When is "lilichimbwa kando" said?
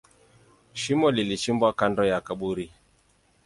1.11-2.03